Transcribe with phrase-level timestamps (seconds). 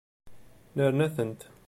[0.75, 1.41] Nerna-tent.